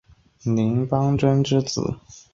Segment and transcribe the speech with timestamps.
[0.41, 1.95] 林邦桢之子。